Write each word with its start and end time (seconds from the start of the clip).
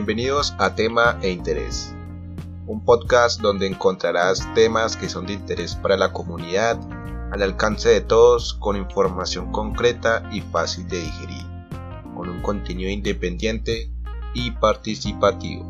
Bienvenidos 0.00 0.54
a 0.56 0.74
Tema 0.74 1.18
e 1.20 1.28
Interés, 1.28 1.94
un 2.66 2.82
podcast 2.82 3.38
donde 3.42 3.66
encontrarás 3.66 4.48
temas 4.54 4.96
que 4.96 5.10
son 5.10 5.26
de 5.26 5.34
interés 5.34 5.74
para 5.74 5.98
la 5.98 6.10
comunidad, 6.10 6.80
al 7.32 7.42
alcance 7.42 7.90
de 7.90 8.00
todos, 8.00 8.54
con 8.54 8.78
información 8.78 9.52
concreta 9.52 10.26
y 10.32 10.40
fácil 10.40 10.88
de 10.88 11.00
digerir, 11.00 11.44
con 12.16 12.30
un 12.30 12.40
contenido 12.40 12.88
independiente 12.88 13.90
y 14.32 14.52
participativo. 14.52 15.68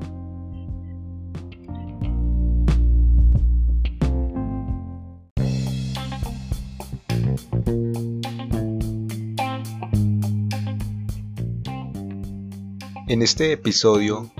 En 13.11 13.23
este 13.23 13.51
episodio 13.51 14.31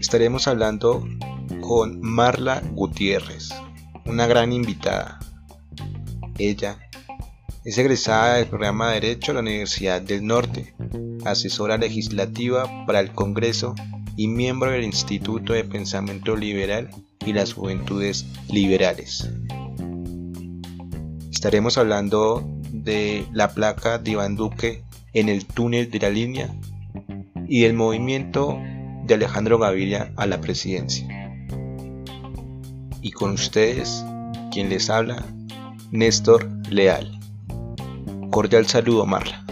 estaremos 0.00 0.48
hablando 0.48 1.06
con 1.60 2.00
Marla 2.00 2.62
Gutiérrez, 2.72 3.50
una 4.06 4.26
gran 4.26 4.50
invitada. 4.54 5.18
Ella 6.38 6.78
es 7.66 7.76
egresada 7.76 8.36
del 8.36 8.46
programa 8.46 8.88
de 8.88 9.00
Derecho 9.00 9.32
a 9.32 9.34
la 9.34 9.40
Universidad 9.42 10.00
del 10.00 10.26
Norte, 10.26 10.74
asesora 11.26 11.76
legislativa 11.76 12.86
para 12.86 13.00
el 13.00 13.12
Congreso 13.12 13.74
y 14.16 14.26
miembro 14.28 14.70
del 14.70 14.84
Instituto 14.84 15.52
de 15.52 15.64
Pensamiento 15.64 16.34
Liberal 16.34 16.88
y 17.26 17.34
las 17.34 17.52
Juventudes 17.52 18.24
Liberales. 18.48 19.28
Estaremos 21.30 21.76
hablando 21.76 22.42
de 22.72 23.26
la 23.34 23.50
placa 23.50 23.98
de 23.98 24.12
Iván 24.12 24.34
Duque 24.34 24.82
en 25.12 25.28
el 25.28 25.44
túnel 25.44 25.90
de 25.90 25.98
la 25.98 26.08
línea 26.08 26.50
y 27.48 27.62
del 27.62 27.74
movimiento 27.74 28.58
de 29.06 29.14
Alejandro 29.14 29.58
Gaviria 29.58 30.12
a 30.16 30.26
la 30.26 30.40
presidencia. 30.40 31.08
Y 33.00 33.10
con 33.12 33.32
ustedes, 33.32 34.04
quien 34.52 34.68
les 34.68 34.90
habla, 34.90 35.24
Néstor 35.90 36.46
Leal. 36.70 37.18
Cordial 38.30 38.66
saludo, 38.66 39.06
Marla. 39.06 39.44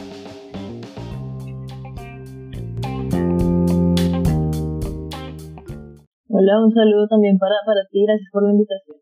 Hola, 6.29 6.61
un 6.63 6.75
saludo 6.75 7.09
también 7.09 7.39
para, 7.39 7.55
para 7.65 7.81
ti, 7.91 8.05
gracias 8.05 8.29
por 8.31 8.45
la 8.45 8.51
invitación. 8.51 8.99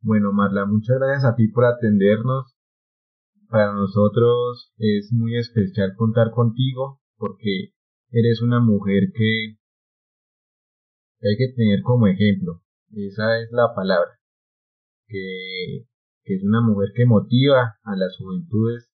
Bueno, 0.00 0.32
Marla, 0.32 0.64
muchas 0.66 0.96
gracias 1.00 1.24
a 1.24 1.34
ti 1.34 1.48
por 1.48 1.64
atendernos. 1.64 2.54
Para 3.48 3.72
nosotros 3.72 4.72
es 4.78 5.12
muy 5.12 5.36
especial 5.36 5.94
contar 5.96 6.30
contigo 6.30 7.00
porque 7.16 7.72
eres 8.10 8.42
una 8.42 8.60
mujer 8.60 9.12
que 9.14 9.56
hay 11.22 11.36
que 11.36 11.52
tener 11.56 11.82
como 11.82 12.06
ejemplo. 12.06 12.62
Esa 12.92 13.40
es 13.40 13.50
la 13.50 13.74
palabra. 13.74 14.10
Que, 15.06 15.86
es 16.26 16.42
una 16.42 16.60
mujer 16.62 16.90
que 16.94 17.04
motiva 17.04 17.76
a 17.82 17.96
las 17.96 18.16
juventudes 18.16 18.90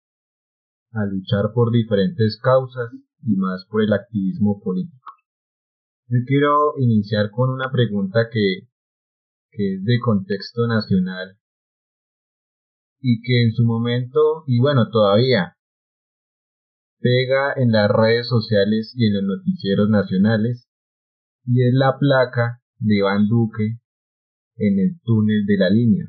a 0.91 1.05
luchar 1.05 1.51
por 1.53 1.71
diferentes 1.71 2.39
causas 2.41 2.89
y 3.21 3.35
más 3.35 3.65
por 3.69 3.81
el 3.81 3.91
activismo 3.91 4.61
político. 4.61 5.11
Yo 6.07 6.19
quiero 6.25 6.73
iniciar 6.77 7.29
con 7.31 7.49
una 7.49 7.69
pregunta 7.69 8.29
que, 8.31 8.69
que 9.51 9.73
es 9.73 9.83
de 9.83 9.99
contexto 9.99 10.67
nacional 10.67 11.37
y 13.01 13.21
que 13.21 13.43
en 13.43 13.51
su 13.51 13.65
momento, 13.65 14.43
y 14.47 14.59
bueno, 14.59 14.89
todavía 14.89 15.56
pega 16.99 17.53
en 17.55 17.71
las 17.71 17.89
redes 17.89 18.27
sociales 18.27 18.93
y 18.95 19.07
en 19.07 19.15
los 19.15 19.23
noticieros 19.23 19.89
nacionales, 19.89 20.67
y 21.45 21.67
es 21.67 21.73
la 21.73 21.97
placa 21.97 22.61
de 22.79 22.97
Iván 22.97 23.27
Duque 23.27 23.79
en 24.57 24.79
el 24.79 24.99
túnel 25.03 25.45
de 25.45 25.57
la 25.57 25.69
línea. 25.69 26.05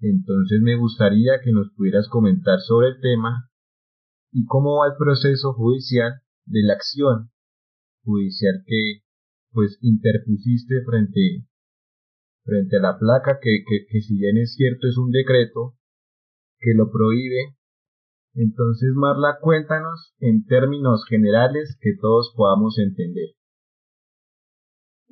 Entonces 0.00 0.60
me 0.60 0.76
gustaría 0.76 1.40
que 1.42 1.52
nos 1.52 1.70
pudieras 1.74 2.08
comentar 2.08 2.60
sobre 2.60 2.88
el 2.88 3.00
tema 3.00 3.50
y 4.32 4.44
cómo 4.46 4.78
va 4.78 4.88
el 4.88 4.96
proceso 4.98 5.52
judicial 5.52 6.22
de 6.46 6.62
la 6.62 6.74
acción 6.74 7.30
judicial 8.04 8.64
que 8.66 9.02
pues 9.52 9.78
interpusiste 9.80 10.82
frente 10.84 11.46
frente 12.44 12.78
a 12.78 12.80
la 12.80 12.98
placa 12.98 13.38
que, 13.40 13.62
que, 13.68 13.86
que 13.88 14.00
si 14.00 14.18
bien 14.18 14.38
es 14.38 14.54
cierto 14.54 14.88
es 14.88 14.96
un 14.98 15.12
decreto 15.12 15.76
que 16.58 16.74
lo 16.74 16.90
prohíbe 16.90 17.56
entonces, 18.34 18.96
Marla, 18.96 19.36
cuéntanos 19.40 20.16
en 20.20 20.46
términos 20.48 21.04
generales 21.04 21.76
que 21.80 21.92
todos 22.00 22.32
podamos 22.34 22.78
entender. 22.80 23.36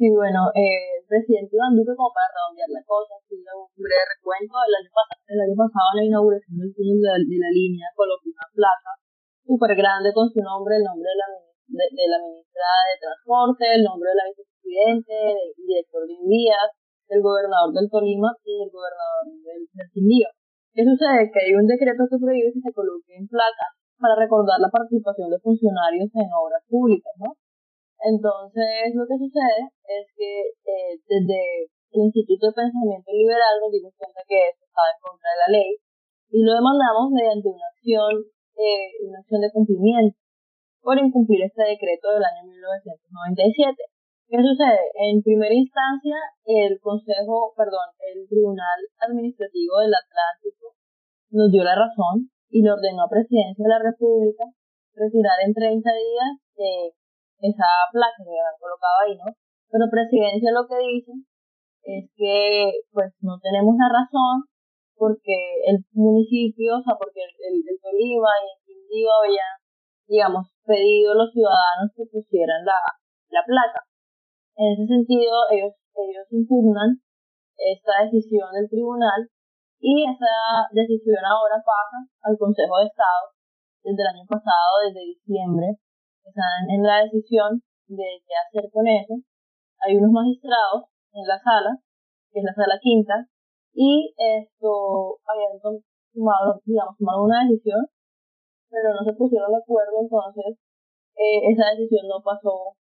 Sí, 0.00 0.08
bueno, 0.08 0.48
eh, 0.56 0.96
el 0.96 1.04
presidente 1.04 1.52
Iván 1.52 1.76
Duque, 1.76 1.92
como 1.92 2.08
para 2.16 2.32
redondear 2.32 2.72
la 2.72 2.80
cosa, 2.88 3.20
hizo 3.28 3.52
un 3.52 3.68
breve 3.76 4.08
recuento. 4.16 4.56
El 4.64 4.72
año, 4.80 4.88
pasado, 4.96 5.20
el 5.28 5.40
año 5.44 5.56
pasado, 5.60 5.86
en 5.92 5.98
la 6.00 6.08
inauguración 6.08 6.56
del 6.56 6.72
túnel 6.72 6.96
de, 6.96 7.10
de, 7.28 7.36
la 7.36 7.52
línea, 7.52 7.86
colocó 7.92 8.24
una 8.24 8.48
placa 8.56 8.92
súper 9.44 9.76
grande 9.76 10.08
con 10.16 10.32
su 10.32 10.40
nombre, 10.40 10.80
el 10.80 10.88
nombre 10.88 11.04
de 11.04 11.18
la, 11.20 11.28
de, 11.76 12.04
la 12.08 12.18
ministra 12.24 12.68
de 12.88 12.96
Transporte, 12.96 13.64
el 13.76 13.84
nombre 13.84 14.08
de 14.08 14.16
la 14.16 14.28
vicepresidente, 14.32 15.12
del 15.12 15.52
director 15.68 16.08
de 16.08 16.16
Vías, 16.24 16.70
del 17.04 17.20
gobernador 17.20 17.76
del 17.76 17.92
Tolima 17.92 18.32
y 18.40 18.56
del 18.56 18.72
gobernador 18.72 19.28
del, 19.28 19.68
del 19.68 19.88
Quindío. 19.92 20.32
¿Qué 20.72 20.82
sucede? 20.86 21.30
Que 21.34 21.40
hay 21.46 21.52
un 21.54 21.66
decreto 21.66 22.06
que 22.06 22.18
prohíbe 22.18 22.54
que 22.54 22.62
se 22.62 22.72
coloque 22.72 23.16
en 23.18 23.26
placa 23.26 23.66
para 23.98 24.14
recordar 24.14 24.58
la 24.62 24.70
participación 24.70 25.28
de 25.30 25.42
funcionarios 25.42 26.08
en 26.14 26.30
obras 26.30 26.62
públicas, 26.70 27.12
¿no? 27.18 27.34
Entonces, 28.00 28.96
lo 28.96 29.04
que 29.04 29.18
sucede 29.18 29.68
es 29.84 30.04
que 30.16 30.30
eh, 30.64 30.94
desde 31.04 31.68
el 31.92 32.08
Instituto 32.08 32.48
de 32.48 32.56
Pensamiento 32.64 33.12
Liberal 33.12 33.60
nos 33.60 33.72
dimos 33.74 33.92
cuenta 33.98 34.24
que 34.24 34.48
esto 34.48 34.64
estaba 34.64 34.88
en 34.94 35.00
contra 35.04 35.28
de 35.28 35.40
la 35.42 35.50
ley 35.58 35.70
y 36.30 36.38
lo 36.46 36.54
demandamos 36.54 37.10
mediante 37.10 37.50
una 37.50 37.66
acción, 37.66 38.12
eh, 38.56 38.88
una 39.04 39.18
acción 39.20 39.40
de 39.42 39.52
cumplimiento 39.52 40.16
por 40.80 40.96
incumplir 40.96 41.44
este 41.44 41.76
decreto 41.76 42.14
del 42.14 42.24
año 42.24 42.46
1997. 42.46 43.74
¿Qué 44.30 44.38
sucede? 44.38 44.94
En 45.10 45.18
primera 45.26 45.50
instancia, 45.50 46.14
el 46.46 46.78
Consejo, 46.78 47.50
perdón, 47.58 47.90
el 48.14 48.30
Tribunal 48.30 48.78
Administrativo 49.02 49.82
del 49.82 49.90
Atlántico 49.90 50.78
nos 51.34 51.50
dio 51.50 51.66
la 51.66 51.74
razón 51.74 52.30
y 52.46 52.62
le 52.62 52.70
ordenó 52.70 53.02
a 53.02 53.10
Presidencia 53.10 53.58
de 53.58 53.74
la 53.74 53.82
República 53.82 54.46
retirar 54.94 55.34
en 55.42 55.50
30 55.50 55.82
días 55.82 56.30
eh, 56.62 56.94
esa 57.42 57.66
placa 57.90 58.22
que 58.22 58.30
habían 58.30 58.54
colocado 58.62 58.96
ahí, 59.02 59.18
¿no? 59.18 59.34
Pero 59.66 59.90
Presidencia 59.90 60.54
lo 60.54 60.62
que 60.70 60.78
dice 60.78 61.10
es 61.90 62.06
que, 62.14 62.86
pues, 62.94 63.10
no 63.26 63.34
tenemos 63.42 63.74
la 63.82 63.90
razón 63.90 64.46
porque 64.94 65.34
el 65.66 65.82
municipio, 65.90 66.78
o 66.78 66.82
sea, 66.86 66.94
porque 66.94 67.26
el, 67.26 67.34
el, 67.50 67.66
el 67.66 67.76
Tolima 67.82 68.30
y 68.30 68.46
el 68.46 68.58
Quindío 68.62 69.10
habían, 69.10 69.58
digamos, 70.06 70.54
pedido 70.62 71.18
a 71.18 71.18
los 71.18 71.34
ciudadanos 71.34 71.90
que 71.98 72.06
pusieran 72.06 72.62
la, 72.62 72.78
la 73.34 73.42
placa. 73.42 73.89
En 74.56 74.72
ese 74.74 74.86
sentido, 74.86 75.48
ellos, 75.50 75.74
ellos 75.94 76.26
impugnan 76.30 77.00
esta 77.56 78.04
decisión 78.04 78.48
del 78.52 78.68
tribunal 78.68 79.28
y 79.80 80.04
esa 80.04 80.68
decisión 80.72 81.24
ahora 81.24 81.56
pasa 81.60 81.98
al 82.22 82.36
Consejo 82.36 82.78
de 82.78 82.86
Estado 82.86 83.32
desde 83.82 84.02
el 84.02 84.08
año 84.16 84.26
pasado, 84.28 84.84
desde 84.84 85.16
diciembre. 85.16 85.76
Están 86.24 86.68
en 86.68 86.82
la 86.82 87.04
decisión 87.04 87.62
de 87.88 88.20
qué 88.24 88.34
hacer 88.36 88.70
con 88.70 88.86
eso. 88.86 89.16
Hay 89.80 89.96
unos 89.96 90.12
magistrados 90.12 90.84
en 91.12 91.26
la 91.26 91.40
sala, 91.40 91.80
que 92.30 92.40
es 92.40 92.44
la 92.44 92.54
sala 92.54 92.78
quinta, 92.80 93.26
y 93.72 94.12
esto 94.16 95.18
habían 95.24 95.56
tomado, 95.60 96.60
digamos, 96.64 96.96
tomado 96.98 97.24
una 97.24 97.48
decisión, 97.48 97.86
pero 98.68 98.94
no 98.94 99.02
se 99.04 99.16
pusieron 99.16 99.50
de 99.50 99.58
acuerdo, 99.58 100.02
entonces 100.02 100.58
eh, 101.16 101.40
esa 101.50 101.70
decisión 101.72 102.06
no 102.06 102.22
pasó 102.22 102.76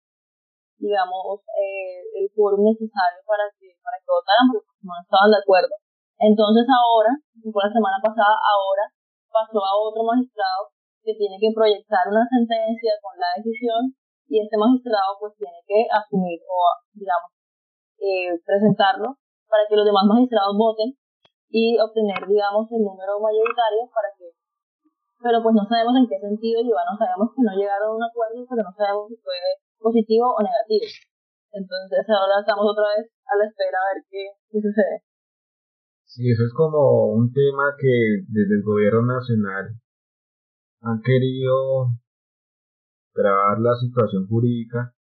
digamos, 0.78 1.40
eh, 1.56 2.04
el 2.20 2.26
quórum 2.32 2.64
necesario 2.64 3.20
para 3.24 3.48
que, 3.56 3.72
para 3.80 3.96
que 3.96 4.08
votaran, 4.08 4.46
porque 4.52 4.72
no 4.84 4.94
estaban 5.00 5.30
de 5.32 5.40
acuerdo. 5.40 5.74
Entonces 6.16 6.64
ahora, 6.68 7.12
por 7.52 7.62
la 7.64 7.72
semana 7.72 7.98
pasada, 8.00 8.36
ahora 8.40 8.84
pasó 9.28 9.60
a 9.60 9.72
otro 9.76 10.04
magistrado 10.04 10.72
que 11.04 11.14
tiene 11.14 11.36
que 11.38 11.52
proyectar 11.52 12.08
una 12.08 12.24
sentencia 12.26 12.96
con 13.04 13.14
la 13.20 13.36
decisión 13.36 13.92
y 14.26 14.42
este 14.42 14.56
magistrado 14.56 15.16
pues 15.20 15.36
tiene 15.38 15.60
que 15.68 15.86
asumir 15.86 16.40
o, 16.48 16.56
digamos, 16.96 17.30
eh, 18.00 18.32
presentarlo 18.42 19.20
para 19.46 19.68
que 19.68 19.76
los 19.76 19.86
demás 19.86 20.04
magistrados 20.08 20.56
voten 20.56 20.96
y 21.48 21.78
obtener, 21.78 22.26
digamos, 22.26 22.66
el 22.72 22.82
número 22.82 23.20
mayoritario 23.22 23.86
para 23.92 24.10
que 24.18 24.34
pero 25.22 25.42
pues 25.42 25.54
no 25.56 25.64
sabemos 25.64 25.96
en 25.96 26.08
qué 26.08 26.20
sentido 26.20 26.60
lleva, 26.60 26.84
no 26.84 26.96
sabemos 26.98 27.32
que 27.32 27.40
no 27.40 27.52
llegaron 27.56 27.88
a 27.88 27.96
un 27.96 28.04
acuerdo, 28.04 28.44
pero 28.44 28.62
no 28.62 28.72
sabemos 28.76 29.08
si 29.08 29.16
fue 29.16 29.38
positivo 29.78 30.34
o 30.34 30.40
negativo. 30.42 30.86
Entonces 31.52 32.04
ahora 32.08 32.40
estamos 32.40 32.66
otra 32.66 32.96
vez 32.96 33.10
a 33.26 33.36
la 33.36 33.44
espera 33.48 33.78
a 33.78 33.94
ver 33.94 34.04
qué, 34.10 34.22
qué 34.50 34.58
sucede. 34.60 35.02
Sí, 36.04 36.30
eso 36.30 36.44
es 36.44 36.52
como 36.52 37.12
un 37.12 37.32
tema 37.32 37.74
que 37.78 38.24
desde 38.28 38.54
el 38.56 38.62
gobierno 38.62 39.02
nacional 39.02 39.74
han 40.80 41.00
querido 41.02 41.88
grabar 43.14 43.58
la 43.60 43.74
situación 43.76 44.26
jurídica 44.28 44.94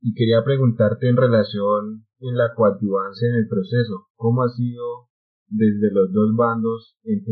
y 0.00 0.14
quería 0.14 0.42
preguntarte 0.44 1.08
en 1.08 1.16
relación 1.16 2.06
en 2.20 2.36
la 2.36 2.54
coadyuvancia 2.54 3.28
en 3.28 3.34
el 3.36 3.48
proceso, 3.48 4.08
¿cómo 4.16 4.42
ha 4.42 4.48
sido 4.48 5.08
desde 5.48 5.90
los 5.90 6.12
dos 6.12 6.34
bandos 6.36 6.96
en, 7.04 7.22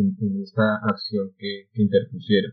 esta 0.43 0.77
acción 0.83 1.33
que, 1.39 1.69
interpusieron? 1.75 2.53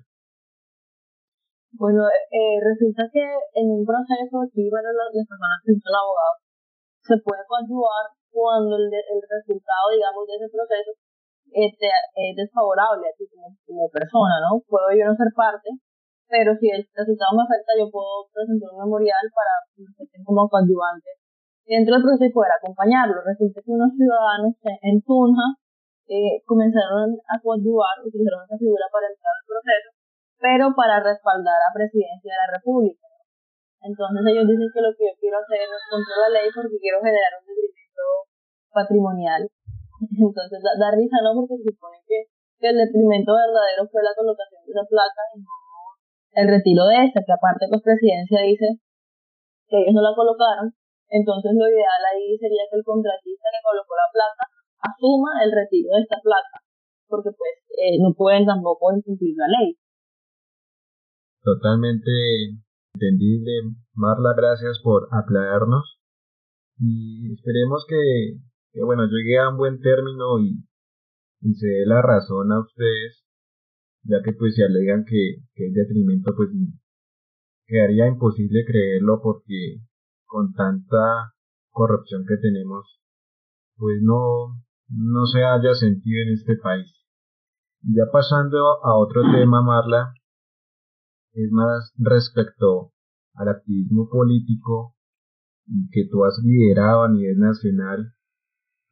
Bueno, 1.76 2.08
eh, 2.08 2.58
resulta 2.64 3.04
que 3.12 3.24
en 3.60 3.68
un 3.68 3.84
proceso 3.84 4.48
aquí 4.48 4.72
para 4.72 4.92
las, 4.96 5.12
personas 5.12 5.60
que 5.60 5.76
son 5.76 5.92
abogados 5.92 6.40
se 7.04 7.16
puede 7.20 7.44
coadyuvar 7.48 8.16
cuando 8.32 8.76
el, 8.80 8.88
el 8.88 9.22
resultado, 9.22 9.92
digamos, 9.92 10.24
de 10.26 10.34
ese 10.40 10.48
proceso 10.50 10.92
este, 11.56 11.88
es 11.88 12.36
desfavorable 12.36 13.08
a 13.08 13.16
ti 13.16 13.24
como, 13.32 13.48
como 13.64 13.88
persona, 13.88 14.44
¿no? 14.44 14.60
Puedo 14.68 14.92
yo 14.92 15.08
no 15.08 15.16
ser 15.16 15.32
parte, 15.36 15.72
pero 16.28 16.52
si 16.60 16.68
el 16.68 16.84
resultado 16.84 17.32
me 17.38 17.48
afecta, 17.48 17.72
yo 17.80 17.88
puedo 17.88 18.28
presentar 18.34 18.76
un 18.76 18.84
memorial 18.84 19.26
para 19.32 19.54
que 19.72 20.20
como 20.24 20.52
coadyuvante 20.52 21.16
dentro 21.64 21.96
del 21.96 22.04
proceso 22.04 22.28
y 22.28 22.36
poder 22.36 22.52
acompañarlo. 22.60 23.24
Resulta 23.24 23.64
que 23.64 23.72
unos 23.72 23.96
ciudadanos 23.96 24.52
en 24.84 25.00
Tunja 25.04 25.48
eh, 26.12 26.44
comenzaron 26.44 27.16
a 27.24 27.40
coadyuvar, 27.40 28.04
utilizaron 28.04 28.44
esa 28.44 28.60
figura 28.60 28.86
para 28.92 29.08
entrar 29.08 29.32
al 29.32 29.48
proceso, 29.48 29.90
pero 30.46 30.78
para 30.78 31.02
respaldar 31.02 31.58
a 31.58 31.74
presidencia 31.74 32.30
de 32.30 32.38
la 32.38 32.54
República. 32.62 33.02
Entonces 33.82 34.22
ellos 34.30 34.46
dicen 34.46 34.70
que 34.70 34.86
lo 34.86 34.94
que 34.94 35.10
yo 35.10 35.14
quiero 35.18 35.42
hacer 35.42 35.66
es 35.66 35.84
contra 35.90 36.16
la 36.22 36.30
ley 36.38 36.54
porque 36.54 36.78
quiero 36.78 37.02
generar 37.02 37.34
un 37.42 37.50
detrimento 37.50 38.06
patrimonial. 38.70 39.42
Entonces 40.30 40.62
da, 40.62 40.94
risa, 40.94 41.18
¿no? 41.26 41.34
Porque 41.34 41.66
se 41.66 41.74
supone 41.74 41.98
que, 42.06 42.30
que 42.62 42.68
el 42.70 42.78
detrimento 42.78 43.34
verdadero 43.34 43.90
fue 43.90 44.06
la 44.06 44.14
colocación 44.14 44.62
de 44.62 44.70
esa 44.70 44.86
placa 44.86 45.22
y 45.34 45.42
no 45.42 45.50
el 46.36 46.52
retiro 46.52 46.86
de 46.92 47.10
esta, 47.10 47.24
que 47.24 47.32
aparte 47.32 47.66
pues 47.72 47.82
presidencia 47.82 48.44
dice 48.44 48.68
que 49.72 49.78
ellos 49.82 49.96
no 49.96 50.04
la 50.04 50.14
colocaron, 50.14 50.68
entonces 51.08 51.56
lo 51.56 51.64
ideal 51.64 52.02
ahí 52.12 52.36
sería 52.38 52.68
que 52.68 52.76
el 52.76 52.84
contratista 52.84 53.48
que 53.56 53.64
colocó 53.64 53.96
la 53.96 54.12
placa 54.12 54.44
asuma 54.84 55.42
el 55.48 55.56
retiro 55.56 55.96
de 55.96 56.04
esta 56.04 56.20
placa, 56.20 56.60
porque 57.08 57.32
pues 57.32 57.56
eh, 57.80 57.98
no 58.04 58.12
pueden 58.14 58.44
tampoco 58.44 58.92
incumplir 58.92 59.34
la 59.40 59.48
ley. 59.48 59.80
Totalmente 61.46 62.12
entendible. 62.96 63.52
Marla, 63.94 64.34
gracias 64.36 64.82
por 64.84 65.08
aclararnos 65.12 66.00
y 66.80 67.32
esperemos 67.32 67.86
que, 67.88 68.40
que 68.74 68.84
bueno, 68.84 69.06
llegue 69.06 69.40
a 69.40 69.50
un 69.50 69.58
buen 69.58 69.80
término 69.80 70.40
y, 70.40 70.58
y 71.40 71.54
se 71.54 71.68
dé 71.68 71.86
la 71.86 72.02
razón 72.02 72.52
a 72.52 72.60
ustedes 72.60 73.26
ya 74.06 74.22
que 74.24 74.34
pues 74.34 74.56
si 74.56 74.62
alegan 74.62 75.04
que, 75.06 75.42
que 75.54 75.68
es 75.68 75.74
detrimento, 75.74 76.34
pues 76.36 76.50
quedaría 77.66 78.08
imposible 78.08 78.64
creerlo 78.66 79.20
porque 79.22 79.82
con 80.26 80.54
tanta 80.54 81.34
corrupción 81.72 82.26
que 82.28 82.38
tenemos, 82.38 83.00
pues 83.78 84.02
no, 84.02 84.62
no 84.90 85.26
se 85.26 85.44
haya 85.44 85.74
sentido 85.74 86.22
en 86.22 86.34
este 86.34 86.56
país. 86.58 86.92
Ya 87.82 88.04
pasando 88.12 88.84
a 88.84 88.98
otro 88.98 89.22
tema, 89.32 89.62
Marla, 89.62 90.14
es 91.36 91.52
más 91.52 91.94
respecto 91.98 92.94
al 93.34 93.50
activismo 93.50 94.10
político 94.10 94.96
que 95.92 96.08
tú 96.10 96.24
has 96.24 96.40
liderado 96.44 97.04
a 97.04 97.12
nivel 97.12 97.38
nacional 97.38 98.14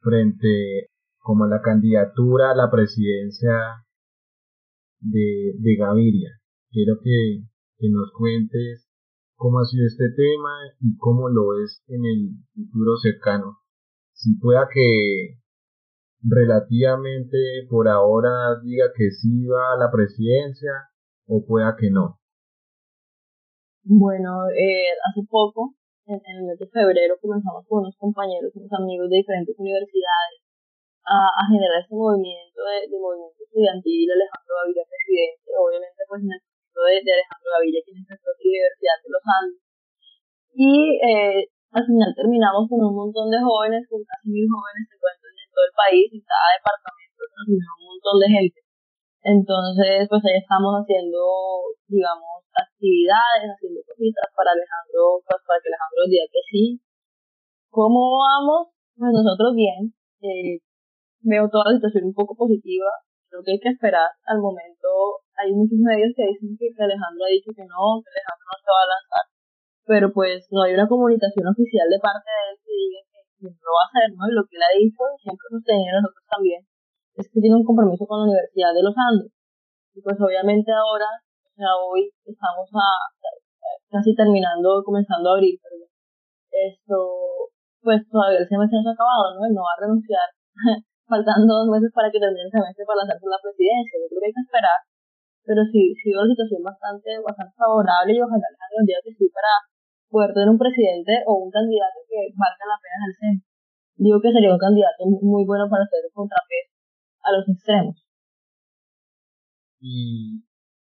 frente 0.00 0.90
como 1.18 1.44
a 1.44 1.48
la 1.48 1.62
candidatura 1.62 2.50
a 2.50 2.54
la 2.54 2.70
presidencia 2.70 3.84
de, 5.00 5.54
de 5.58 5.76
Gaviria. 5.76 6.30
Quiero 6.70 6.96
que, 7.02 7.44
que 7.78 7.88
nos 7.88 8.12
cuentes 8.12 8.86
cómo 9.36 9.60
ha 9.60 9.64
sido 9.64 9.86
este 9.86 10.10
tema 10.10 10.50
y 10.80 10.96
cómo 10.98 11.28
lo 11.30 11.58
es 11.62 11.82
en 11.86 12.04
el 12.04 12.30
futuro 12.54 12.96
cercano. 12.98 13.58
Si 14.12 14.34
pueda 14.38 14.68
que 14.72 15.38
relativamente 16.22 17.38
por 17.70 17.88
ahora 17.88 18.60
diga 18.62 18.86
que 18.94 19.10
sí 19.10 19.46
va 19.46 19.74
a 19.74 19.78
la 19.78 19.90
presidencia 19.90 20.72
o 21.26 21.44
pueda 21.46 21.76
que 21.78 21.90
no. 21.90 22.18
Bueno, 23.84 24.48
eh, 24.48 24.96
hace 24.96 25.20
poco, 25.28 25.76
en, 26.08 26.16
el 26.16 26.48
mes 26.48 26.56
de 26.56 26.64
febrero, 26.72 27.20
comenzamos 27.20 27.68
con 27.68 27.84
unos 27.84 27.92
compañeros, 28.00 28.48
unos 28.56 28.72
amigos 28.80 29.12
de 29.12 29.20
diferentes 29.20 29.52
universidades 29.60 30.40
a, 31.04 31.44
generar 31.52 31.84
este 31.84 31.92
movimiento 31.92 32.64
de, 32.64 32.88
movimiento 32.96 33.44
estudiantil 33.44 34.08
Alejandro 34.08 34.56
Gaviria 34.56 34.88
presidente, 34.88 35.52
obviamente 35.60 36.00
pues 36.08 36.20
en 36.24 36.32
el 36.32 36.40
caso 36.40 36.80
de, 36.80 37.12
Alejandro 37.12 37.48
Gaviria 37.60 37.84
quien 37.84 37.96
es 38.00 38.08
rector 38.08 38.32
de 38.32 38.40
la 38.40 38.48
Universidad 38.56 38.96
de 39.04 39.12
los 39.12 39.24
Andes. 39.28 39.60
Y 40.56 40.72
eh, 41.04 41.40
al 41.76 41.84
final 41.84 42.10
terminamos 42.16 42.64
con 42.64 42.80
un 42.88 42.96
montón 42.96 43.28
de 43.28 43.36
jóvenes, 43.36 43.84
con 43.84 44.00
casi 44.00 44.32
mil 44.32 44.48
jóvenes, 44.48 44.88
se 44.88 44.96
cuento, 44.96 45.28
en 45.28 45.52
todo 45.52 45.64
el 45.68 45.76
país, 45.76 46.08
en 46.08 46.24
cada 46.24 46.56
departamento, 46.56 47.20
nos 47.20 47.52
un 47.52 47.84
montón 47.84 48.16
de 48.16 48.28
gente. 48.32 48.63
Entonces, 49.24 50.04
pues 50.12 50.20
ahí 50.28 50.36
estamos 50.36 50.84
haciendo, 50.84 51.16
digamos, 51.88 52.44
actividades, 52.52 53.56
haciendo 53.56 53.80
cositas 53.88 54.28
para 54.36 54.52
Alejandro, 54.52 55.24
pues 55.24 55.40
para 55.48 55.60
que 55.64 55.72
Alejandro 55.72 56.00
diga 56.12 56.28
que 56.28 56.42
sí. 56.44 56.64
¿Cómo 57.72 58.20
vamos? 58.20 58.68
Pues 58.92 59.16
nosotros 59.16 59.56
bien. 59.56 59.96
Eh, 60.20 60.60
veo 61.24 61.48
toda 61.48 61.72
la 61.72 61.76
situación 61.80 62.12
un 62.12 62.16
poco 62.16 62.36
positiva. 62.36 62.92
Creo 63.32 63.40
que 63.40 63.56
hay 63.56 63.60
que 63.64 63.72
esperar 63.72 64.12
al 64.28 64.44
momento. 64.44 65.24
Hay 65.40 65.56
muchos 65.56 65.80
medios 65.80 66.12
que 66.12 66.28
dicen 66.28 66.52
que, 66.60 66.68
Alejandro 66.76 67.24
ha 67.24 67.32
dicho 67.32 67.48
que 67.56 67.64
no, 67.64 68.04
que 68.04 68.12
Alejandro 68.12 68.44
no 68.44 68.56
se 68.60 68.70
va 68.76 68.82
a 68.84 68.92
lanzar. 68.92 69.24
Pero 69.88 70.06
pues 70.12 70.44
no 70.52 70.68
hay 70.68 70.76
una 70.76 70.84
comunicación 70.84 71.48
oficial 71.48 71.88
de 71.88 71.96
parte 71.96 72.28
de 72.28 72.44
él 72.52 72.56
que 72.60 72.72
diga 72.76 73.00
que, 73.08 73.20
no 73.40 73.56
lo 73.56 73.72
va 73.72 73.82
a 73.84 73.88
hacer, 73.88 74.08
¿no? 74.12 74.22
Y 74.28 74.36
lo 74.36 74.44
que 74.44 74.56
él 74.60 74.68
ha 74.68 74.76
dicho, 74.76 75.02
siempre 75.16 75.48
sostenido 75.48 75.96
nosotros 75.96 76.28
también, 76.28 76.60
es 77.16 77.30
que 77.30 77.40
tiene 77.40 77.56
un 77.56 77.64
compromiso 77.64 78.06
con 78.06 78.26
la 78.26 78.30
Universidad 78.30 78.74
de 78.74 78.82
los 78.82 78.94
Andes. 78.98 79.30
Y 79.94 80.02
pues 80.02 80.18
obviamente 80.18 80.74
ahora, 80.74 81.06
o 81.14 81.50
sea, 81.54 81.70
hoy 81.78 82.10
estamos 82.26 82.66
a, 82.74 82.86
casi 83.90 84.14
terminando, 84.18 84.82
comenzando 84.82 85.30
a 85.30 85.34
abrir, 85.38 85.54
perdón. 85.62 85.86
Esto, 86.50 86.96
pues 87.82 88.02
todavía 88.10 88.42
el 88.42 88.50
semestre 88.50 88.78
no 88.78 88.82
se 88.82 88.90
ha 88.90 88.98
acabado, 88.98 89.38
¿no? 89.38 89.46
Él 89.46 89.54
no 89.54 89.62
va 89.62 89.78
a 89.78 89.82
renunciar 89.86 90.26
faltando 91.06 91.62
dos 91.62 91.70
meses 91.70 91.90
para 91.94 92.10
que 92.10 92.18
termine 92.18 92.50
el 92.50 92.54
semestre 92.54 92.82
para 92.82 93.06
lanzarse 93.06 93.26
la 93.30 93.38
presidencia. 93.38 93.94
Yo 94.02 94.06
creo 94.10 94.20
que 94.22 94.28
hay 94.34 94.38
que 94.38 94.46
esperar, 94.50 94.78
pero 95.46 95.60
sí, 95.70 95.94
sí 96.02 96.10
la 96.10 96.26
situación 96.26 96.62
bastante, 96.66 97.10
bastante 97.22 97.54
favorable 97.54 98.10
y 98.10 98.22
ojalá 98.22 98.46
los 98.50 98.86
días 98.86 99.02
que 99.06 99.14
sí 99.14 99.30
para 99.30 99.54
poder 100.10 100.34
tener 100.34 100.50
un 100.50 100.58
presidente 100.58 101.22
o 101.30 101.46
un 101.46 101.50
candidato 101.54 102.02
que 102.10 102.34
valga 102.34 102.64
la 102.66 102.78
pena 102.82 102.96
en 102.98 103.06
el 103.06 103.14
centro. 103.14 103.46
Digo 103.94 104.18
que 104.18 104.34
sería 104.34 104.50
un 104.50 104.58
candidato 104.58 105.06
muy 105.06 105.46
bueno 105.46 105.70
para 105.70 105.86
hacer 105.86 106.02
un 106.10 106.26
contrapeso 106.26 106.73
a 107.24 107.32
los 107.32 107.48
extremos. 107.48 107.96
¿Y 109.80 110.44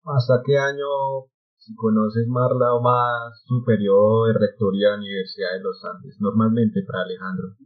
hasta 0.04 0.42
qué 0.44 0.58
año, 0.58 1.28
si 1.56 1.74
conoces 1.76 2.26
Marla, 2.28 2.74
o 2.74 2.80
más 2.82 3.44
superior 3.44 4.32
de 4.32 4.40
rectoría 4.40 4.92
de 4.92 4.96
la 4.96 5.02
Universidad 5.04 5.52
de 5.54 5.62
los 5.62 5.78
Andes, 5.84 6.16
normalmente 6.20 6.80
para 6.88 7.04
Alejandro? 7.04 7.56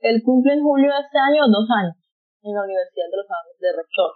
Él 0.00 0.22
cumple 0.24 0.54
en 0.54 0.62
julio 0.62 0.90
de 0.90 1.00
este 1.00 1.18
año 1.18 1.46
dos 1.48 1.68
años 1.70 1.96
en 2.42 2.52
la 2.54 2.64
Universidad 2.64 3.08
de 3.10 3.18
los 3.18 3.30
Andes 3.30 3.58
de 3.60 3.70
rector. 3.72 4.12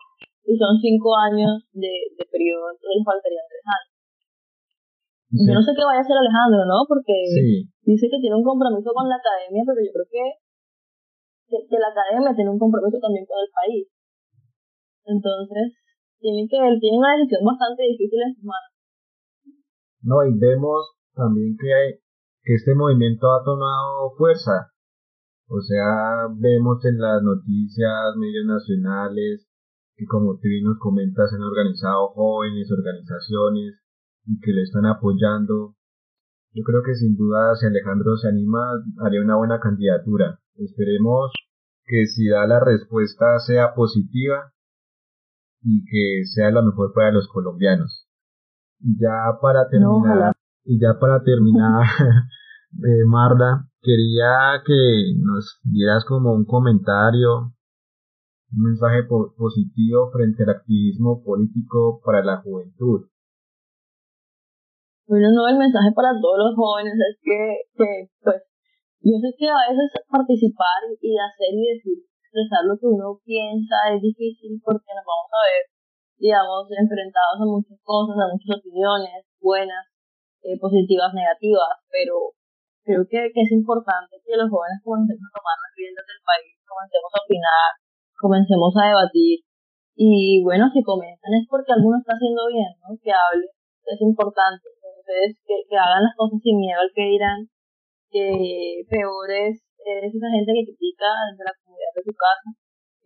Y 0.49 0.57
son 0.57 0.81
cinco 0.81 1.13
años 1.17 1.69
de, 1.77 1.93
de 2.17 2.25
periodo, 2.25 2.73
entonces 2.73 2.97
le 2.97 3.05
faltarían 3.05 3.49
tres 3.49 3.65
años. 3.69 3.99
Yo 5.29 5.53
no 5.53 5.61
sé 5.61 5.77
qué 5.77 5.85
vaya 5.85 6.01
a 6.01 6.05
hacer 6.05 6.17
Alejandro, 6.17 6.65
¿no? 6.65 6.89
Porque 6.89 7.13
dice 7.85 8.09
que 8.09 8.17
tiene 8.17 8.37
un 8.37 8.45
compromiso 8.49 8.97
con 8.97 9.13
la 9.13 9.21
academia, 9.21 9.61
pero 9.61 9.77
yo 9.85 9.93
creo 9.93 10.09
que, 10.09 10.25
que, 11.49 11.79
la 11.81 11.89
academia 11.89 12.37
tiene 12.37 12.51
un 12.51 12.59
compromiso 12.61 12.99
también 13.01 13.25
con 13.25 13.41
el 13.41 13.51
país. 13.51 13.85
Entonces, 15.05 15.73
tiene 16.21 16.47
que, 16.49 16.57
él 16.57 16.77
tiene 16.81 16.99
una 16.99 17.17
decisión 17.17 17.45
bastante 17.45 17.83
difícil 17.89 18.21
en 18.21 18.35
sus 18.35 18.45
manos. 18.45 18.73
No, 20.03 20.25
y 20.25 20.37
vemos 20.39 20.95
también 21.15 21.57
que, 21.57 22.01
que 22.45 22.55
este 22.55 22.75
movimiento 22.75 23.33
ha 23.33 23.43
tomado 23.43 24.13
fuerza. 24.17 24.73
O 25.49 25.61
sea, 25.61 26.29
vemos 26.37 26.85
en 26.85 27.01
las 27.01 27.23
noticias, 27.23 28.17
medios 28.17 28.45
nacionales, 28.45 29.49
que 29.97 30.07
como 30.07 30.39
tú 30.39 30.47
nos 30.63 30.79
comentas, 30.79 31.33
han 31.33 31.43
organizado 31.43 32.09
jóvenes, 32.13 32.71
organizaciones, 32.71 33.81
y 34.27 34.39
que 34.41 34.53
le 34.53 34.63
están 34.63 34.85
apoyando. 34.87 35.75
Yo 36.53 36.63
creo 36.65 36.83
que 36.85 36.95
sin 36.95 37.17
duda, 37.17 37.57
si 37.57 37.67
Alejandro 37.67 38.17
se 38.17 38.29
anima, 38.29 38.73
haría 39.01 39.23
una 39.23 39.37
buena 39.37 39.59
candidatura. 39.59 40.39
Esperemos 40.59 41.31
que 41.85 42.07
si 42.07 42.29
da 42.29 42.45
la 42.47 42.59
respuesta 42.59 43.39
sea 43.39 43.75
positiva 43.75 44.53
y 45.63 45.85
que 45.85 46.27
sea 46.27 46.51
lo 46.51 46.65
mejor 46.65 46.93
para 46.93 47.13
los 47.13 47.29
colombianos. 47.29 48.09
Ya 48.81 49.39
para 49.41 49.69
terminar, 49.69 50.35
y 50.65 50.81
ya 50.81 50.99
para 50.99 51.23
terminar, 51.23 51.87
eh, 52.85 53.05
Marda, 53.07 53.69
quería 53.81 54.61
que 54.67 55.15
nos 55.23 55.61
dieras 55.63 56.05
como 56.05 56.33
un 56.33 56.45
comentario, 56.45 57.55
un 58.53 58.63
mensaje 58.63 59.05
positivo 59.05 60.11
frente 60.11 60.43
al 60.43 60.51
activismo 60.51 61.23
político 61.23 62.01
para 62.05 62.25
la 62.25 62.39
juventud. 62.39 63.07
Bueno, 65.07 65.29
no, 65.33 65.49
el 65.49 65.57
mensaje 65.57 65.91
para 65.95 66.11
todos 66.21 66.39
los 66.39 66.57
jóvenes 66.57 66.95
es 66.95 67.19
que, 67.23 67.57
que 67.75 68.11
pues, 68.23 68.43
yo 69.01 69.15
sé 69.23 69.29
que 69.39 69.47
a 69.47 69.71
veces 69.71 69.89
participar 70.11 70.83
y 71.01 71.15
hacer 71.15 71.55
y 71.55 71.65
decir, 71.79 71.99
expresar 72.03 72.67
lo 72.67 72.75
que 72.77 72.87
uno 72.91 73.17
piensa 73.25 73.95
es 73.95 74.03
difícil 74.03 74.59
porque 74.61 74.91
nos 74.93 75.07
vamos 75.07 75.31
a 75.33 75.43
ver, 75.49 75.65
digamos, 76.19 76.67
enfrentados 76.69 77.39
a 77.41 77.47
muchas 77.47 77.79
cosas, 77.87 78.17
a 78.19 78.29
muchas 78.29 78.59
opiniones, 78.59 79.25
buenas, 79.41 79.87
eh, 80.43 80.59
positivas, 80.59 81.15
negativas, 81.15 81.79
pero 81.89 82.35
creo 82.83 83.03
que, 83.07 83.31
que 83.33 83.43
es 83.43 83.53
importante 83.55 84.19
que 84.21 84.35
los 84.37 84.51
jóvenes 84.51 84.83
comencemos 84.83 85.25
a 85.25 85.35
tomar 85.39 85.57
las 85.63 85.73
riendas 85.79 86.07
del 86.07 86.23
país, 86.27 86.53
comencemos 86.67 87.11
a 87.15 87.23
opinar, 87.25 87.71
comencemos 88.19 88.73
a 88.77 88.89
debatir. 88.93 89.47
Y 89.99 90.43
bueno, 90.47 90.71
si 90.71 90.83
comienzan 90.83 91.35
es 91.35 91.47
porque 91.51 91.75
alguno 91.75 91.99
está 91.99 92.15
haciendo 92.15 92.47
bien, 92.47 92.71
¿no? 92.83 92.95
Que 93.03 93.11
hable, 93.11 93.51
es 93.51 94.01
importante. 94.03 94.63
Entonces, 94.79 95.43
que, 95.43 95.67
que 95.67 95.77
hagan 95.77 96.07
las 96.07 96.15
cosas 96.15 96.39
sin 96.39 96.59
miedo 96.61 96.79
al 96.79 96.93
que 96.95 97.03
dirán, 97.03 97.51
que 98.11 98.85
peor 98.89 99.31
es, 99.31 99.65
esa 99.79 100.29
gente 100.29 100.53
que 100.53 100.69
critica 100.69 101.09
desde 101.33 101.49
la 101.49 101.57
comunidad 101.65 101.93
de 101.97 102.05
su 102.05 102.13
casa 102.13 102.49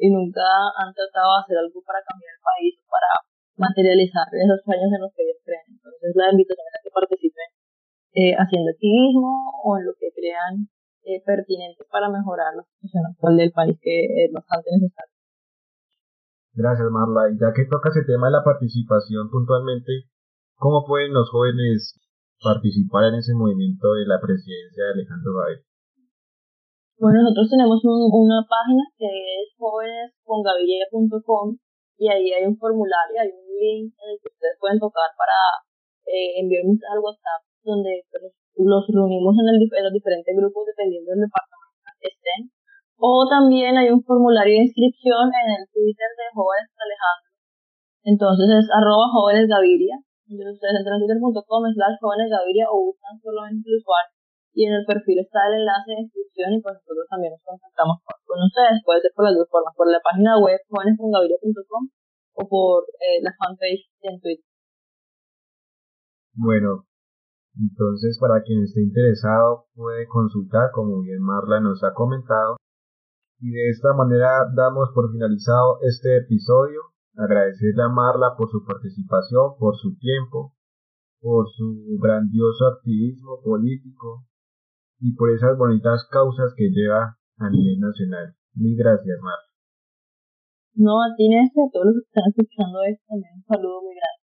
y 0.02 0.10
nunca 0.10 0.42
han 0.78 0.90
tratado 0.90 1.30
de 1.30 1.40
hacer 1.46 1.56
algo 1.62 1.78
para 1.86 2.02
cambiar 2.02 2.34
el 2.34 2.42
país, 2.42 2.74
para 2.90 3.10
materializar 3.54 4.26
esos 4.34 4.58
sueños 4.66 4.90
en 4.90 5.00
los 5.02 5.14
que 5.14 5.22
ellos 5.22 5.38
creen. 5.46 5.78
Entonces, 5.78 6.10
la 6.18 6.32
invitación 6.32 6.66
es 6.66 6.74
a 6.74 6.82
que 6.82 6.90
participen 6.90 7.50
eh, 8.18 8.34
haciendo 8.34 8.74
activismo 8.74 9.30
o 9.62 9.78
en 9.78 9.86
lo 9.86 9.94
que 9.94 10.10
crean 10.10 10.66
eh, 11.06 11.22
pertinente 11.22 11.84
para 11.90 12.10
mejorar 12.10 12.54
la 12.54 12.62
situación 12.66 13.06
actual 13.06 13.36
del 13.36 13.52
país, 13.52 13.78
que 13.80 14.26
es 14.26 14.30
bastante 14.32 14.70
necesario. 14.74 15.14
Gracias, 16.54 16.88
Marla. 16.90 17.32
Y 17.32 17.38
ya 17.40 17.54
que 17.54 17.64
toca 17.64 17.88
ese 17.88 18.04
tema 18.04 18.26
de 18.28 18.36
la 18.36 18.44
participación 18.44 19.30
puntualmente, 19.30 20.10
¿cómo 20.56 20.84
pueden 20.84 21.14
los 21.14 21.30
jóvenes 21.30 21.98
participar 22.42 23.14
en 23.14 23.22
ese 23.22 23.32
movimiento 23.32 23.94
de 23.94 24.04
la 24.06 24.18
presidencia 24.20 24.84
de 24.84 24.92
Alejandro 24.98 25.30
Gaviria? 25.38 25.64
Bueno, 26.98 27.22
nosotros 27.22 27.50
tenemos 27.50 27.78
una 27.82 28.42
página 28.46 28.82
que 28.98 29.06
es 29.06 29.54
jóvenescongaviria.com 29.58 31.56
y 31.98 32.10
ahí 32.10 32.30
hay 32.34 32.44
un 32.46 32.58
formulario, 32.58 33.22
hay 33.22 33.30
un 33.30 33.46
link 33.46 33.94
en 33.94 34.08
el 34.10 34.18
que 34.18 34.30
ustedes 34.30 34.58
pueden 34.58 34.78
tocar 34.78 35.10
para 35.14 35.38
eh, 36.06 36.42
enviar 36.42 36.62
al 36.66 36.98
WhatsApp 36.98 37.42
donde 37.62 38.02
los 38.58 38.82
reunimos 38.90 39.34
en, 39.38 39.54
el, 39.54 39.58
los 39.62 39.94
diferentes 39.94 40.34
grupos 40.34 40.66
dependiendo 40.66 41.10
del 41.14 41.26
departamento 41.26 41.90
que 41.98 42.10
estén. 42.10 42.50
O 42.98 43.26
también 43.26 43.74
hay 43.78 43.90
un 43.90 44.02
formulario 44.02 44.54
de 44.58 44.66
inscripción 44.66 45.26
en 45.30 45.48
el 45.58 45.64
Twitter 45.74 46.10
de 46.14 46.26
Jóvenes 46.34 46.70
Alejandro. 46.74 47.30
Entonces 48.02 48.46
es 48.62 48.66
arroba 48.70 49.10
jóvenes 49.10 49.46
Gaviria. 49.46 49.98
Entonces 50.28 50.54
ustedes 50.56 50.76
entran 50.78 50.96
a 50.96 51.00
twitter.com 51.02 51.62
slash 51.72 51.96
jóvenes 52.00 52.30
Gaviria 52.30 52.66
o 52.70 52.92
buscan 52.92 53.14
solamente 53.18 53.66
el 53.68 53.78
usuario. 53.78 54.12
Y 54.52 54.68
en 54.68 54.74
el 54.76 54.84
perfil 54.84 55.18
está 55.18 55.48
el 55.48 55.64
enlace 55.64 55.96
de 55.96 56.04
inscripción 56.04 56.52
y 56.52 56.60
pues 56.60 56.76
nosotros 56.76 57.08
también 57.08 57.32
nos 57.32 57.42
contactamos 57.42 58.04
con, 58.04 58.36
ustedes. 58.36 58.84
Puede 58.84 59.00
ser 59.00 59.12
por 59.16 59.24
las 59.24 59.36
dos 59.36 59.48
formas, 59.48 59.72
por 59.72 59.88
la 59.88 60.00
página 60.04 60.36
web 60.36 60.60
jóvenescongaviria.com 60.68 61.88
o 62.36 62.42
por 62.48 62.84
eh, 63.00 63.24
la 63.24 63.32
fanpage 63.32 63.88
en 64.04 64.20
Twitter. 64.20 64.44
Bueno, 66.36 66.84
entonces, 67.58 68.18
para 68.18 68.42
quien 68.42 68.62
esté 68.62 68.80
interesado, 68.80 69.66
puede 69.74 70.06
consultar, 70.08 70.70
como 70.72 71.02
bien 71.02 71.20
Marla 71.20 71.60
nos 71.60 71.84
ha 71.84 71.92
comentado. 71.92 72.56
Y 73.40 73.50
de 73.50 73.68
esta 73.70 73.92
manera 73.92 74.48
damos 74.54 74.90
por 74.94 75.12
finalizado 75.12 75.78
este 75.82 76.16
episodio. 76.18 76.91
Agradecerle 77.16 77.82
a 77.82 77.88
Marla 77.88 78.34
por 78.36 78.50
su 78.50 78.64
participación, 78.64 79.56
por 79.58 79.76
su 79.76 79.96
tiempo, 79.98 80.54
por 81.20 81.46
su 81.50 81.98
grandioso 82.00 82.66
activismo 82.66 83.40
político 83.44 84.24
y 84.98 85.14
por 85.14 85.30
esas 85.30 85.58
bonitas 85.58 86.08
causas 86.10 86.54
que 86.56 86.70
lleva 86.70 87.18
a 87.38 87.50
nivel 87.50 87.80
nacional. 87.80 88.34
Mil 88.54 88.76
gracias, 88.76 89.18
Marla. 89.20 89.52
No, 90.74 91.02
a 91.02 91.14
ti, 91.16 91.28
a 91.34 91.42
todos 91.70 91.84
los 91.86 91.94
que 91.96 92.08
están 92.08 92.24
escuchando 92.30 92.82
esto, 92.88 93.04
también 93.08 93.34
un 93.36 93.44
saludo 93.44 93.82
muy 93.82 93.94
grande. 93.94 94.22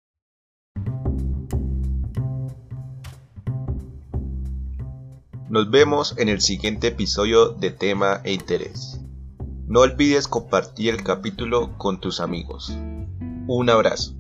Nos 5.51 5.71
vemos 5.71 6.19
en 6.19 6.29
el 6.29 6.41
siguiente 6.41 6.89
episodio 6.89 7.51
de 7.51 7.71
tema 7.71 8.23
e 8.25 8.33
interés. 8.33 9.02
No 9.73 9.81
olvides 9.81 10.29
compartir 10.29 10.91
el 10.91 11.02
capítulo 11.02 11.79
con 11.79 11.99
tus 11.99 12.21
amigos. 12.21 12.76
Un 13.47 13.71
abrazo. 13.71 14.12